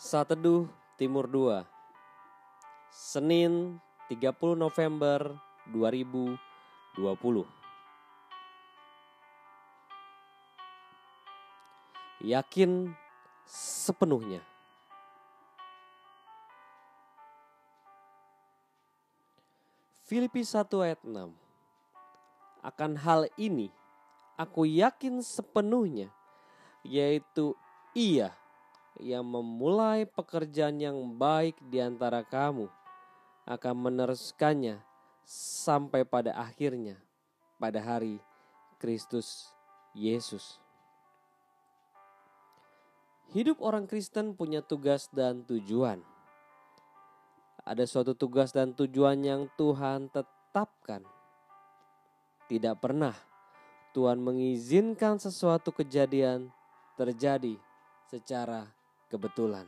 [0.00, 0.64] Saat Teduh
[0.96, 1.60] Timur 2
[2.88, 3.76] Senin
[4.08, 5.36] 30 November
[5.68, 6.40] 2020
[12.24, 12.96] Yakin
[13.44, 14.40] sepenuhnya.
[20.08, 21.28] Filipi 1 ayat 6
[22.64, 23.68] Akan hal ini
[24.40, 26.08] aku yakin sepenuhnya
[26.88, 27.52] yaitu
[27.92, 28.39] ia
[29.00, 32.68] yang memulai pekerjaan yang baik di antara kamu
[33.48, 34.78] akan meneruskannya
[35.26, 37.00] sampai pada akhirnya
[37.60, 38.20] pada hari
[38.80, 39.52] Kristus
[39.92, 40.56] Yesus.
[43.30, 46.02] Hidup orang Kristen punya tugas dan tujuan.
[47.62, 51.06] Ada suatu tugas dan tujuan yang Tuhan tetapkan.
[52.50, 53.14] Tidak pernah
[53.94, 56.50] Tuhan mengizinkan sesuatu kejadian
[56.98, 57.54] terjadi
[58.10, 58.66] secara
[59.10, 59.66] kebetulan.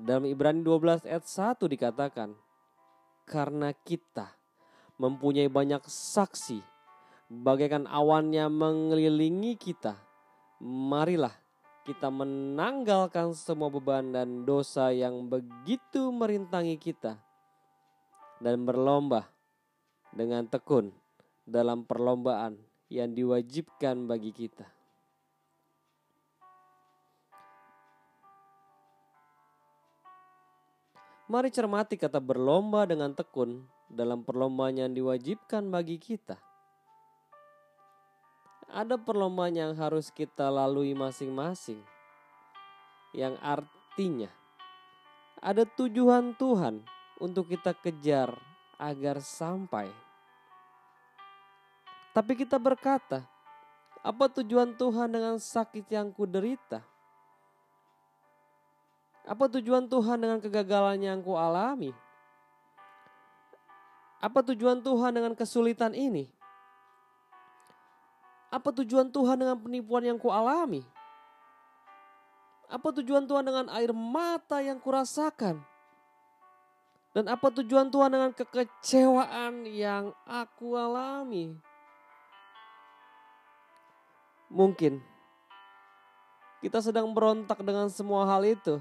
[0.00, 2.32] Dalam Ibrani 12 ayat 1 dikatakan,
[3.28, 4.32] karena kita
[4.96, 6.64] mempunyai banyak saksi,
[7.28, 9.94] bagaikan awannya mengelilingi kita,
[10.64, 11.36] marilah
[11.84, 17.20] kita menanggalkan semua beban dan dosa yang begitu merintangi kita
[18.40, 19.28] dan berlomba
[20.16, 20.92] dengan tekun
[21.44, 22.56] dalam perlombaan
[22.88, 24.79] yang diwajibkan bagi kita.
[31.30, 36.34] Mari cermati kata berlomba dengan tekun dalam perlombaan yang diwajibkan bagi kita.
[38.66, 41.78] Ada perlombaan yang harus kita lalui masing-masing,
[43.14, 44.26] yang artinya
[45.38, 46.82] ada tujuan Tuhan
[47.22, 48.34] untuk kita kejar
[48.74, 49.86] agar sampai.
[52.10, 53.22] Tapi kita berkata,
[54.02, 56.89] apa tujuan Tuhan dengan sakit yang kuderita?
[59.28, 61.92] Apa tujuan Tuhan dengan kegagalan yang ku alami?
[64.20, 66.28] Apa tujuan Tuhan dengan kesulitan ini?
[68.52, 70.84] Apa tujuan Tuhan dengan penipuan yang ku alami?
[72.70, 75.58] Apa tujuan Tuhan dengan air mata yang kurasakan?
[77.10, 81.58] Dan apa tujuan Tuhan dengan kekecewaan yang aku alami?
[84.50, 85.02] Mungkin
[86.62, 88.78] kita sedang berontak dengan semua hal itu.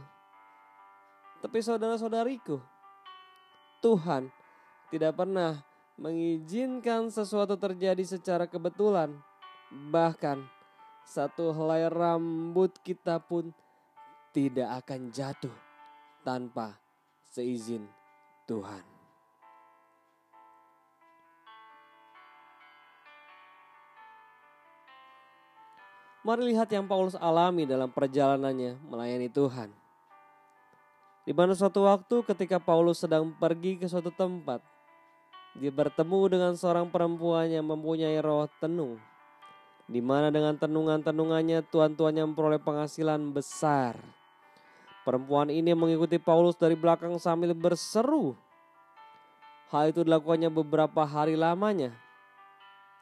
[1.39, 2.59] Tapi saudara-saudariku,
[3.79, 4.27] Tuhan
[4.91, 5.63] tidak pernah
[5.95, 9.15] mengizinkan sesuatu terjadi secara kebetulan.
[9.71, 10.43] Bahkan
[11.07, 13.55] satu helai rambut kita pun
[14.35, 15.55] tidak akan jatuh
[16.27, 16.75] tanpa
[17.31, 17.87] seizin
[18.43, 18.83] Tuhan.
[26.19, 29.78] Mari lihat yang Paulus alami dalam perjalanannya melayani Tuhan.
[31.29, 34.65] Di mana suatu waktu ketika Paulus sedang pergi ke suatu tempat,
[35.53, 38.97] dia bertemu dengan seorang perempuan yang mempunyai roh tenung.
[39.85, 43.93] Di mana dengan tenungan-tenungannya tuan-tuannya memperoleh penghasilan besar.
[45.05, 48.33] Perempuan ini mengikuti Paulus dari belakang sambil berseru.
[49.69, 51.93] Hal itu dilakukannya beberapa hari lamanya.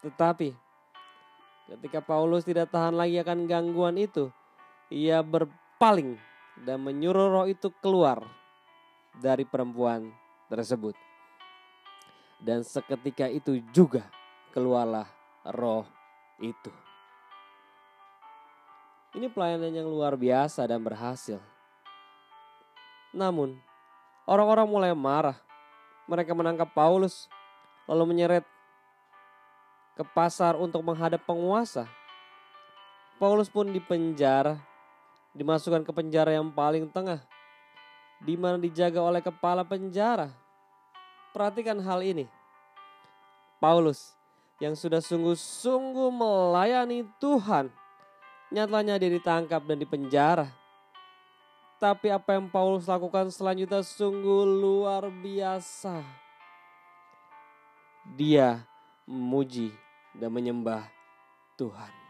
[0.03, 0.51] Tetapi
[1.71, 4.27] ketika Paulus tidak tahan lagi akan gangguan itu,
[4.91, 6.19] ia berpaling
[6.65, 8.23] dan menyuruh roh itu keluar
[9.17, 10.09] dari perempuan
[10.49, 10.95] tersebut.
[12.37, 14.05] Dan seketika itu juga
[14.53, 15.09] keluarlah
[15.53, 15.85] roh
[16.37, 16.69] itu.
[19.17, 21.41] Ini pelayanan yang luar biasa dan berhasil.
[23.15, 23.57] Namun,
[24.29, 25.37] orang-orang mulai marah.
[26.05, 27.25] Mereka menangkap Paulus,
[27.89, 28.45] lalu menyeret
[29.97, 31.89] ke pasar untuk menghadap penguasa.
[33.17, 34.61] Paulus pun dipenjara
[35.37, 37.21] dimasukkan ke penjara yang paling tengah,
[38.25, 40.33] di mana dijaga oleh kepala penjara.
[41.29, 42.25] Perhatikan hal ini.
[43.61, 44.17] Paulus
[44.57, 47.69] yang sudah sungguh-sungguh melayani Tuhan,
[48.49, 50.49] nyatanya dia ditangkap dan dipenjara.
[51.77, 56.01] Tapi apa yang Paulus lakukan selanjutnya sungguh luar biasa.
[58.17, 58.65] Dia
[59.05, 59.69] memuji
[60.17, 60.89] dan menyembah
[61.53, 62.06] Tuhan.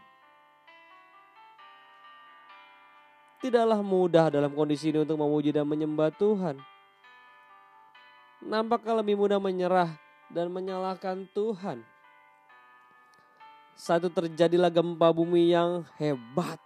[3.38, 6.58] Tidaklah mudah dalam kondisi ini untuk memuji dan menyembah Tuhan.
[8.42, 9.94] Nampaknya lebih mudah menyerah
[10.34, 11.86] dan menyalahkan Tuhan.
[13.78, 16.58] Satu terjadilah gempa bumi yang hebat.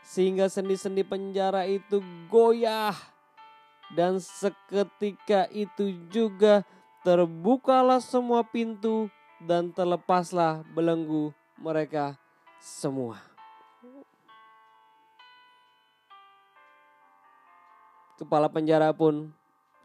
[0.00, 2.00] Sehingga sendi-sendi penjara itu
[2.32, 2.96] goyah.
[3.92, 6.64] Dan seketika itu juga
[7.04, 9.12] terbukalah semua pintu
[9.44, 12.16] dan terlepaslah belenggu mereka
[12.60, 13.27] semua.
[18.18, 19.30] Kepala penjara pun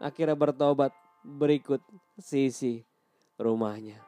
[0.02, 0.90] akhirnya bertobat
[1.22, 1.78] berikut
[2.18, 2.82] sisi
[3.38, 4.02] rumahnya.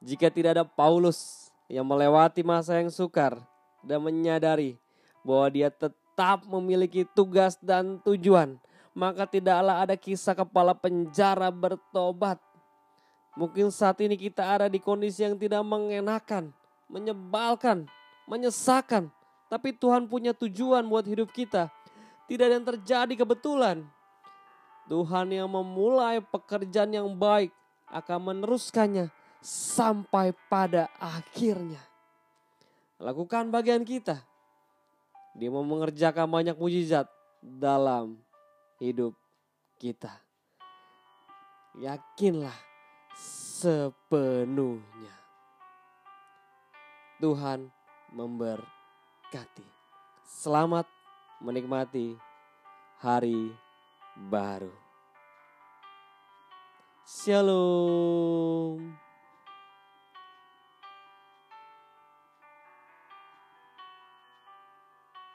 [0.00, 3.34] Jika tidak ada Paulus yang melewati masa yang sukar
[3.82, 4.78] dan menyadari
[5.26, 8.54] bahwa dia tetap memiliki tugas dan tujuan,
[8.94, 12.38] maka tidaklah ada kisah kepala penjara bertobat.
[13.36, 16.54] Mungkin saat ini kita ada di kondisi yang tidak mengenakan,
[16.88, 17.84] menyebalkan,
[18.24, 19.12] menyesakan,
[19.46, 21.70] tapi Tuhan punya tujuan buat hidup kita.
[22.26, 23.86] Tidak ada yang terjadi kebetulan.
[24.86, 27.50] Tuhan yang memulai pekerjaan yang baik
[27.90, 29.10] akan meneruskannya
[29.42, 31.82] sampai pada akhirnya.
[32.98, 34.22] Lakukan bagian kita.
[35.36, 37.06] Dia mau mengerjakan banyak mujizat
[37.42, 38.18] dalam
[38.80, 39.12] hidup
[39.76, 40.10] kita.
[41.76, 42.56] Yakinlah
[43.14, 45.14] sepenuhnya.
[47.20, 47.68] Tuhan
[48.16, 48.75] memberkati.
[50.22, 50.86] Selamat
[51.42, 52.14] menikmati
[53.02, 53.50] hari
[54.30, 54.70] baru.
[57.02, 59.05] Shalom.